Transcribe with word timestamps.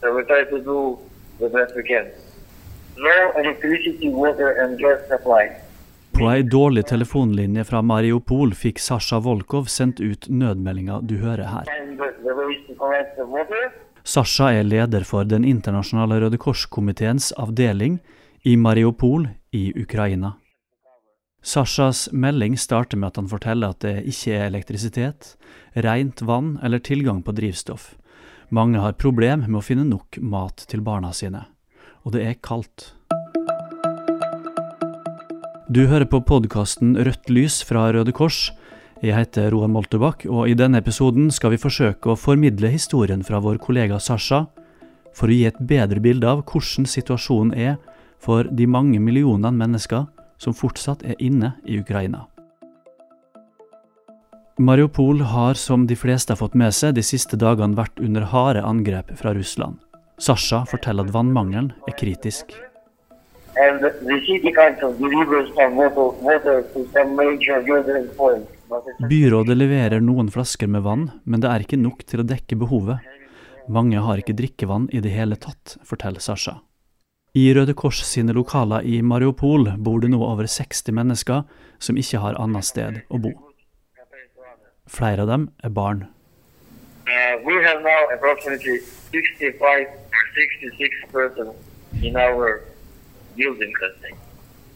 So 0.00 0.14
we 0.16 0.24
try 0.24 0.44
to 0.50 0.58
do 0.64 0.98
the 1.38 1.48
best 1.48 1.76
we 1.76 1.82
can. 1.82 2.06
No 2.96 3.18
electricity, 3.40 4.08
water, 4.08 4.64
and 4.64 4.78
gas 4.78 4.98
supply. 5.08 5.48
På 6.12 6.30
ei 6.30 6.42
dårlig 6.42 6.86
telefonlinje 6.86 7.64
fra 7.64 7.82
Mariupol 7.82 8.54
fikk 8.54 8.80
Sasha 8.80 9.20
Volkov 9.20 9.68
sendt 9.72 10.00
ut 10.00 10.26
nødmeldinga 10.28 11.00
du 11.02 11.16
hører 11.22 11.46
her. 11.48 11.70
Sasha 14.04 14.50
er 14.52 14.64
leder 14.64 15.04
for 15.04 15.24
Den 15.24 15.44
internasjonale 15.44 16.20
Røde 16.20 16.40
Kors-komiteens 16.40 17.32
avdeling 17.36 18.00
i 18.42 18.56
Mariupol 18.56 19.28
i 19.52 19.70
Ukraina. 19.82 20.34
Sashas 21.42 22.08
melding 22.12 22.58
starter 22.58 23.00
med 23.00 23.12
at 23.12 23.16
han 23.16 23.28
forteller 23.28 23.72
at 23.72 23.80
det 23.80 24.02
ikke 24.08 24.34
er 24.36 24.48
elektrisitet, 24.50 25.36
rent 25.72 26.20
vann 26.26 26.58
eller 26.62 26.82
tilgang 26.84 27.22
på 27.24 27.32
drivstoff. 27.32 27.94
Mange 28.50 28.80
har 28.82 28.96
problem 28.98 29.44
med 29.46 29.60
å 29.60 29.62
finne 29.62 29.84
nok 29.86 30.16
mat 30.26 30.64
til 30.66 30.80
barna 30.82 31.12
sine. 31.14 31.44
Og 32.02 32.16
det 32.16 32.24
er 32.26 32.40
kaldt. 32.42 32.96
Du 35.70 35.84
hører 35.86 36.08
på 36.10 36.18
podkasten 36.26 36.96
Rødt 36.98 37.30
lys 37.30 37.60
fra 37.62 37.84
Røde 37.94 38.10
Kors. 38.10 38.48
Jeg 39.06 39.14
heter 39.14 39.52
Roar 39.54 39.70
Moltebakk, 39.70 40.26
og 40.26 40.50
i 40.50 40.56
denne 40.58 40.80
episoden 40.82 41.30
skal 41.30 41.54
vi 41.54 41.60
forsøke 41.62 42.10
å 42.10 42.18
formidle 42.18 42.72
historien 42.74 43.22
fra 43.22 43.38
vår 43.38 43.62
kollega 43.62 44.00
Sasha, 44.02 44.48
for 45.14 45.30
å 45.30 45.36
gi 45.36 45.46
et 45.46 45.62
bedre 45.62 46.02
bilde 46.02 46.26
av 46.26 46.42
hvordan 46.42 46.90
situasjonen 46.90 47.54
er 47.54 47.78
for 48.18 48.50
de 48.50 48.66
mange 48.66 48.98
millionene 48.98 49.54
mennesker 49.62 50.10
som 50.42 50.58
fortsatt 50.58 51.06
er 51.06 51.14
inne 51.22 51.54
i 51.70 51.78
Ukraina. 51.78 52.26
Mariupol 54.60 55.20
har, 55.20 55.54
som 55.54 55.86
de 55.86 55.96
fleste 55.96 56.32
har 56.32 56.36
fått 56.36 56.54
med 56.54 56.74
seg, 56.76 56.92
de 56.92 57.00
siste 57.00 57.38
dagene 57.40 57.78
vært 57.78 57.96
under 57.96 58.26
harde 58.28 58.60
angrep 58.60 59.08
fra 59.16 59.32
Russland. 59.32 59.78
Sasha 60.20 60.66
forteller 60.68 61.08
at 61.08 61.14
vannmangelen 61.14 61.70
er 61.88 61.96
kritisk. 61.96 62.52
Byrådet 69.14 69.56
leverer 69.56 70.04
noen 70.04 70.28
flasker 70.28 70.68
med 70.68 70.84
vann, 70.84 71.08
men 71.24 71.40
det 71.40 71.48
er 71.48 71.64
ikke 71.64 71.80
nok 71.80 72.04
til 72.04 72.20
å 72.20 72.28
dekke 72.36 72.60
behovet. 72.60 73.10
Mange 73.64 74.04
har 74.04 74.20
ikke 74.20 74.36
drikkevann 74.36 74.90
i 74.92 75.00
det 75.00 75.16
hele 75.16 75.40
tatt, 75.40 75.78
forteller 75.88 76.20
Sasha. 76.20 76.60
I 77.32 77.48
Røde 77.56 77.72
Kors 77.72 78.04
sine 78.04 78.36
lokaler 78.36 78.84
i 78.84 79.00
Mariupol 79.00 79.70
bor 79.80 80.04
det 80.04 80.12
nå 80.12 80.20
over 80.20 80.44
60 80.44 80.92
mennesker 81.00 81.46
som 81.80 81.96
ikke 81.96 82.20
har 82.20 82.36
annet 82.36 82.68
sted 82.68 83.06
å 83.08 83.24
bo. 83.24 83.38
Flere 84.90 85.22
av 85.22 85.30
dem 85.30 85.50
er 85.62 85.70
barn. 85.70 86.06
Uh, 87.06 87.38
we 87.46 87.54
have 87.62 87.82
now 87.82 88.02
approximately 88.14 88.80
65 89.12 89.86
or 89.86 90.24
66 90.34 91.12
persons 91.12 91.54
in 92.02 92.16
our 92.16 92.60
building. 93.36 93.72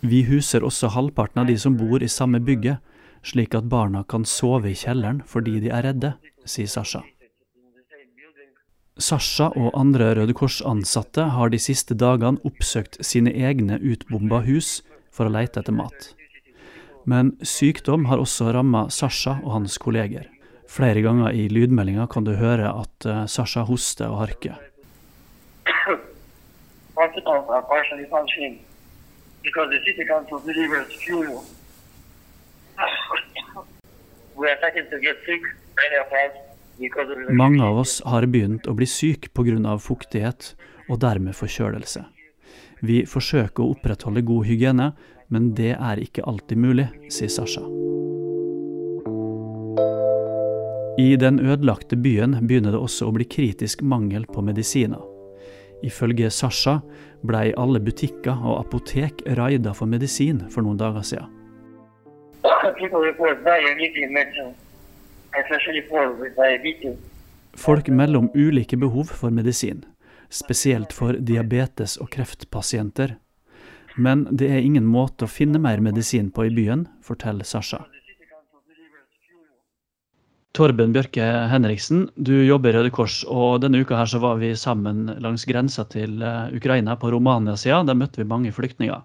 Vi 0.00 0.22
huser 0.22 0.64
også 0.64 0.92
halvparten 0.94 1.42
av 1.42 1.48
de 1.50 1.58
som 1.58 1.76
bor 1.76 2.02
i 2.02 2.08
samme 2.08 2.40
bygget, 2.40 2.78
slik 3.26 3.54
at 3.58 3.68
barna 3.68 4.04
kan 4.08 4.24
sove 4.24 4.70
i 4.70 4.76
kjelleren 4.78 5.22
fordi 5.26 5.58
de 5.64 5.72
er 5.74 5.84
redde, 5.88 6.12
sier 6.46 6.70
Sasha. 6.70 7.02
Sasha 8.98 9.50
og 9.54 9.74
andre 9.78 10.12
Røde 10.18 10.34
Kors-ansatte 10.34 11.28
har 11.34 11.50
de 11.52 11.60
siste 11.62 11.94
dagene 11.94 12.40
oppsøkt 12.46 12.98
sine 13.06 13.30
egne 13.30 13.78
utbomba 13.78 14.40
hus 14.46 14.80
for 15.14 15.28
å 15.28 15.34
lete 15.34 15.62
etter 15.62 15.74
mat. 15.74 16.14
Men 17.08 17.30
sykdom 17.40 18.04
har 18.10 18.20
også 18.20 18.50
ramma 18.52 18.88
Sasha 18.92 19.38
og 19.40 19.54
hans 19.54 19.78
kolleger. 19.80 20.26
Flere 20.68 21.00
ganger 21.00 21.32
i 21.32 21.46
lydmeldinga 21.48 22.04
kan 22.12 22.26
du 22.26 22.34
høre 22.36 22.68
at 22.68 23.06
eh, 23.08 23.24
Sasha 23.24 23.64
hoster 23.64 24.10
og 24.12 24.26
harker. 24.26 24.58
Mange 37.40 37.64
av 37.64 37.80
oss 37.80 37.98
har 38.04 38.26
begynt 38.28 38.68
å 38.68 38.76
bli 38.76 38.86
syke 38.86 39.32
pga. 39.32 39.78
fuktighet 39.80 40.54
og 40.88 41.00
dermed 41.00 41.34
forkjølelse. 41.34 42.04
Vi 42.82 43.04
forsøker 43.06 43.64
å 43.64 43.72
opprettholde 43.72 44.22
god 44.22 44.44
hygiene, 44.46 44.92
men 45.28 45.52
det 45.54 45.74
er 45.76 46.00
ikke 46.00 46.24
alltid 46.28 46.60
mulig, 46.60 46.88
sier 47.12 47.30
Sasha. 47.32 47.64
I 50.98 51.14
den 51.16 51.38
ødelagte 51.38 51.96
byen 51.96 52.34
begynner 52.42 52.74
det 52.74 52.80
også 52.82 53.06
å 53.06 53.14
bli 53.14 53.24
kritisk 53.28 53.84
mangel 53.86 54.24
på 54.26 54.42
medisiner. 54.42 55.04
Ifølge 55.86 56.30
Sasha 56.34 56.80
blei 57.22 57.52
alle 57.54 57.78
butikker 57.78 58.34
og 58.34 58.64
apotek 58.64 59.22
raida 59.38 59.74
for 59.78 59.86
medisin 59.86 60.40
for 60.50 60.66
noen 60.66 60.80
dager 60.80 61.06
siden. 61.06 61.30
Folk 67.58 67.88
melder 67.88 68.18
om 68.18 68.30
ulike 68.34 68.76
behov 68.76 69.14
for 69.20 69.30
medisin, 69.30 69.84
spesielt 70.30 70.92
for 70.92 71.12
diabetes- 71.12 71.98
og 72.02 72.10
kreftpasienter. 72.10 73.16
Men 73.98 74.28
det 74.30 74.46
er 74.54 74.62
ingen 74.62 74.86
måte 74.86 75.26
å 75.26 75.30
finne 75.30 75.58
mer 75.58 75.82
medisin 75.82 76.30
på 76.30 76.46
i 76.46 76.52
byen, 76.54 76.86
forteller 77.02 77.46
Sasha. 77.46 77.82
Torben 80.54 80.94
Bjørke 80.94 81.26
Henriksen, 81.50 82.08
du 82.14 82.32
jobber 82.46 82.72
i 82.72 82.78
Røde 82.78 82.90
Kors, 82.94 83.20
og 83.26 83.60
denne 83.62 83.82
uka 83.82 83.98
her 83.98 84.08
så 84.10 84.18
var 84.22 84.40
vi 84.40 84.54
sammen 84.58 85.04
langs 85.22 85.44
grensa 85.46 85.84
til 85.90 86.22
eh, 86.22 86.54
Ukraina, 86.56 86.96
på 86.98 87.10
Romania-sida. 87.14 87.82
Der 87.86 87.98
møtte 87.98 88.22
vi 88.22 88.26
mange 88.26 88.54
flyktninger. 88.54 89.02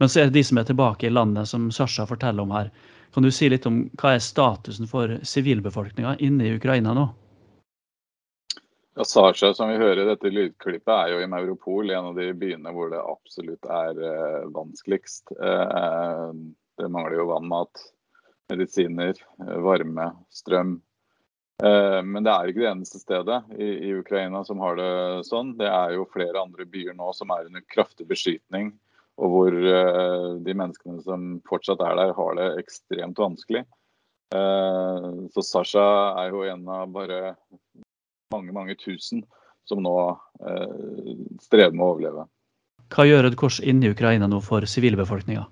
Men 0.00 0.10
så 0.10 0.20
er 0.20 0.28
det 0.28 0.36
de 0.36 0.44
som 0.44 0.60
er 0.60 0.66
tilbake 0.68 1.08
i 1.08 1.12
landet, 1.12 1.48
som 1.48 1.70
Sasha 1.72 2.04
forteller 2.08 2.44
om 2.44 2.52
her. 2.56 2.72
Kan 3.14 3.24
du 3.24 3.30
si 3.32 3.48
litt 3.48 3.68
om 3.68 3.84
hva 4.00 4.16
er 4.16 4.24
statusen 4.24 4.90
for 4.90 5.16
sivilbefolkninga 5.26 6.18
inne 6.24 6.48
i 6.48 6.56
Ukraina 6.58 6.92
nå? 6.96 7.08
Ja, 8.98 9.04
Sasha, 9.04 9.54
som 9.54 9.68
vi 9.68 9.76
hører 9.78 10.00
i 10.02 10.04
dette 10.08 10.30
lydklippet, 10.32 10.90
er 10.90 11.12
jo 11.12 11.18
i 11.22 11.26
Mauropol, 11.30 11.92
en 11.94 12.08
av 12.08 12.16
de 12.16 12.32
byene 12.34 12.72
hvor 12.74 12.88
det 12.90 12.98
absolutt 12.98 13.68
er 13.70 14.00
eh, 14.02 14.48
vanskeligst. 14.50 15.30
Eh, 15.38 16.32
det 16.82 16.88
mangler 16.90 17.20
jo 17.20 17.28
vann, 17.28 17.46
mat, 17.46 17.84
medisiner, 18.50 19.14
eh, 19.44 19.54
varme, 19.62 20.08
strøm. 20.34 20.72
Eh, 21.62 22.00
men 22.10 22.26
det 22.26 22.32
er 22.34 22.50
ikke 22.50 22.64
det 22.64 22.72
eneste 22.72 22.98
stedet 22.98 23.38
i, 23.54 23.70
i 23.86 23.94
Ukraina 24.00 24.42
som 24.42 24.58
har 24.66 24.74
det 24.82 24.90
sånn. 25.30 25.54
Det 25.62 25.70
er 25.70 25.94
jo 25.94 26.10
flere 26.10 26.42
andre 26.42 26.66
byer 26.66 26.98
nå 26.98 27.14
som 27.14 27.30
er 27.36 27.46
under 27.46 27.62
kraftig 27.70 28.08
beskytning, 28.10 28.72
og 29.22 29.36
hvor 29.36 29.60
eh, 29.62 30.30
de 30.42 30.58
menneskene 30.58 31.06
som 31.06 31.36
fortsatt 31.46 31.86
er 31.86 32.02
der, 32.02 32.16
har 32.18 32.34
det 32.42 32.50
ekstremt 32.64 33.22
vanskelig. 33.22 33.62
Eh, 34.34 35.08
så 35.30 35.46
Sasha 35.54 35.86
er 36.24 36.34
jo 36.34 36.42
en 36.50 36.66
av 36.82 36.90
bare 36.98 37.36
mange, 38.34 38.52
mange 38.52 38.76
tusen 38.78 39.22
som 39.68 39.82
nå 39.84 39.94
eh, 40.48 41.14
strever 41.44 41.74
med 41.76 41.84
å 41.84 41.92
overleve. 41.94 42.26
Hva 42.92 43.04
gjør 43.04 43.26
Røde 43.26 43.38
Kors 43.40 43.58
inne 43.60 43.88
i 43.88 43.92
Ukraina 43.92 44.28
nå 44.30 44.40
for 44.44 44.64
sivilbefolkninga? 44.68 45.44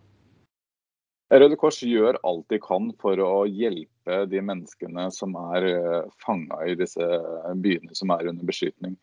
Røde 1.37 1.59
Kors 1.59 1.83
gjør 1.83 2.17
alt 2.25 2.47
de 2.53 2.61
kan 2.63 2.93
for 3.03 3.21
å 3.21 3.45
hjelpe 3.51 4.23
de 4.31 4.41
menneskene 4.41 5.09
som 5.13 5.35
er 5.57 5.69
eh, 5.73 6.09
fanga 6.23 6.63
i 6.69 6.77
disse 6.79 7.05
byene 7.61 7.99
som 7.99 8.15
er 8.15 8.31
under 8.31 8.49
beskytning. 8.49 8.97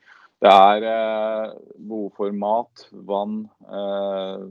Det 0.44 0.52
er 0.52 0.88
eh, 0.90 1.54
behov 1.78 2.10
for 2.18 2.34
mat, 2.36 2.88
vann, 3.10 3.44
eh, 3.68 4.42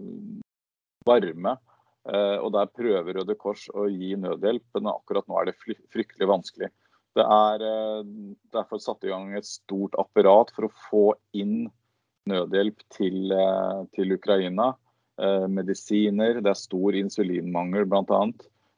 varme. 1.09 1.57
Eh, 2.03 2.39
og 2.43 2.53
der 2.55 2.71
prøver 2.75 3.19
Røde 3.19 3.35
Kors 3.39 3.67
å 3.75 3.89
gi 3.91 4.15
nødhjelp, 4.19 4.65
men 4.77 4.93
akkurat 4.93 5.27
nå 5.31 5.41
er 5.41 5.51
det 5.51 5.59
fryktelig 5.63 6.29
vanskelig. 6.31 6.71
Det 7.19 7.25
er 7.25 7.65
eh, 7.67 8.13
derfor 8.55 8.81
satt 8.81 9.05
i 9.05 9.13
gang 9.13 9.33
et 9.37 9.49
stort 9.49 9.97
apparat 10.01 10.53
for 10.57 10.69
å 10.69 10.77
få 10.89 11.05
inn 11.37 11.67
nødhjelp 12.31 12.81
til, 12.95 13.35
eh, 13.37 13.83
til 13.97 14.17
Ukraina. 14.17 14.73
Eh, 15.21 15.47
medisiner, 15.53 16.41
det 16.41 16.55
er 16.55 16.59
stor 16.59 16.97
insulinmangel 16.97 17.89
bl.a. 17.91 18.25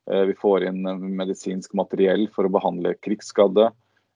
Vi 0.04 0.34
får 0.36 0.66
inn 0.68 0.82
medisinsk 1.16 1.72
materiell 1.72 2.26
for 2.34 2.44
å 2.44 2.52
behandle 2.52 2.90
krigsskadde. 3.00 3.70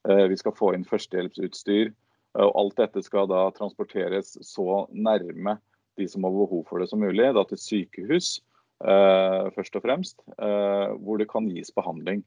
Vi 0.05 0.37
skal 0.37 0.53
få 0.53 0.75
inn 0.77 0.85
førstehjelpsutstyr. 0.85 1.95
Eh, 2.37 2.45
og 2.45 2.57
alt 2.61 2.83
dette 2.83 3.03
skal 3.05 3.29
da 3.31 3.49
transporteres 3.57 4.37
så 4.47 4.85
nærme 4.93 5.59
de 5.99 6.07
som 6.11 6.27
har 6.27 6.35
behov 6.35 6.67
for 6.69 6.83
det 6.83 6.91
som 6.91 7.03
mulig, 7.03 7.27
da 7.35 7.45
til 7.49 7.59
sykehus 7.59 8.39
eh, 8.85 9.49
først 9.57 9.79
og 9.79 9.83
fremst, 9.83 10.21
hvor 10.39 11.19
det 11.19 11.31
kan 11.31 11.49
gis 11.51 11.73
behandling. 11.75 12.23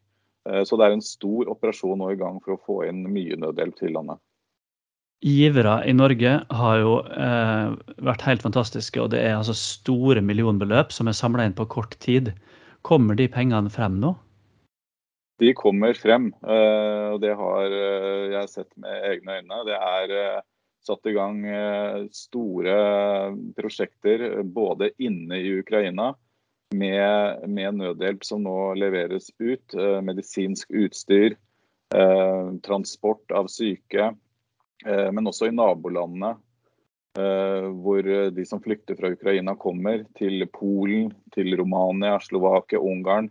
Eh, 0.50 0.64
Så 0.66 0.78
det 0.78 0.88
er 0.88 0.98
en 0.98 1.06
stor 1.06 1.50
operasjon 1.52 2.00
nå 2.02 2.12
i 2.14 2.20
gang 2.20 2.40
for 2.44 2.56
å 2.56 2.64
få 2.66 2.82
inn 2.90 3.04
mye 3.12 3.38
nødhjelp 3.40 3.78
til 3.80 3.96
landet. 3.98 4.22
Givere 5.22 5.84
i 5.86 5.94
Norge 5.94 6.32
har 6.50 6.80
jo 6.82 6.96
eh, 7.06 7.74
vært 8.02 8.24
helt 8.26 8.42
fantastiske, 8.42 8.98
og 9.04 9.12
det 9.14 9.22
er 9.22 9.36
altså 9.38 9.54
store 9.54 10.24
millionbeløp 10.26 10.94
som 10.96 11.12
er 11.12 11.18
samla 11.18 11.46
inn 11.46 11.58
på 11.58 11.68
kort 11.70 11.94
tid. 12.02 12.32
Kommer 12.82 13.18
de 13.20 13.28
pengene 13.30 13.70
frem 13.70 14.00
nå? 14.02 14.16
De 15.42 15.54
kommer 15.58 15.94
frem, 15.98 16.32
eh, 16.42 17.06
og 17.14 17.22
det 17.22 17.36
har 17.38 17.76
eh, 17.78 18.34
jeg 18.34 18.50
sett 18.50 18.72
med 18.82 19.06
egne 19.12 19.38
øyne. 19.42 19.62
Det 19.70 19.78
er 19.78 20.42
satt 20.82 21.06
i 21.06 21.14
gang 21.14 21.44
store 22.10 22.76
prosjekter 23.54 24.42
både 24.42 24.90
inne 24.98 25.38
i 25.38 25.52
Ukraina 25.60 26.16
med, 26.72 27.48
med 27.52 27.80
nødhjelp 27.80 28.26
som 28.26 28.44
nå 28.46 28.74
leveres 28.80 29.32
ut. 29.40 29.76
Medisinsk 30.04 30.72
utstyr, 30.72 31.36
transport 32.64 33.34
av 33.36 33.50
syke. 33.52 34.12
Men 34.86 35.28
også 35.30 35.50
i 35.50 35.56
nabolandene 35.56 36.32
Eh, 37.20 37.66
hvor 37.84 38.08
de 38.32 38.44
som 38.48 38.62
flykter 38.64 38.96
fra 38.96 39.12
Ukraina 39.12 39.56
kommer 39.60 40.06
til 40.16 40.46
Polen, 40.54 41.10
til 41.36 41.58
Romania, 41.60 42.16
Slovakia, 42.24 42.80
Ungarn. 42.80 43.28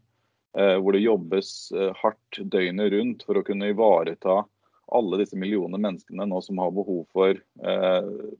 Eh, 0.58 0.76
hvor 0.82 0.92
det 0.92 1.04
jobbes 1.04 1.70
eh, 1.72 1.92
hardt 1.96 2.40
døgnet 2.52 2.92
rundt 2.92 3.24
for 3.24 3.40
å 3.40 3.44
kunne 3.46 3.70
ivareta 3.72 4.42
alle 4.90 5.20
disse 5.20 5.38
millionene 5.38 5.78
menneskene 5.78 6.26
nå 6.26 6.40
som 6.42 6.58
har 6.58 6.72
behov 6.74 7.04
for 7.14 7.36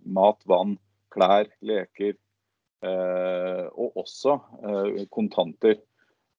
mat, 0.03 0.41
vann, 0.51 0.73
klær, 1.15 1.47
leker. 1.63 2.17
Og 2.83 3.97
også 4.01 4.39
kontanter. 5.13 5.79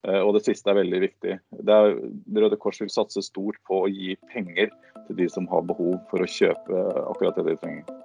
Og 0.01 0.31
det 0.33 0.41
siste 0.47 0.71
er 0.71 0.79
veldig 0.79 1.01
viktig. 1.03 1.35
Er, 1.61 1.91
Røde 2.33 2.57
Kors 2.57 2.81
vil 2.81 2.89
satse 2.89 3.21
stort 3.21 3.59
på 3.69 3.83
å 3.83 3.91
gi 3.91 4.15
penger 4.33 4.71
til 5.07 5.19
de 5.19 5.27
som 5.29 5.45
har 5.51 5.67
behov 5.69 5.99
for 6.09 6.25
å 6.25 6.29
kjøpe 6.29 6.85
akkurat 7.05 7.37
det 7.37 7.51
de 7.51 7.59
trenger. 7.61 7.99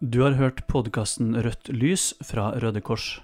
Du 0.00 0.22
har 0.24 0.36
hørt 0.40 0.64
podkasten 0.68 1.36
Rødt 1.44 1.68
lys 1.72 2.12
fra 2.24 2.54
Røde 2.60 2.80
Kors. 2.84 3.18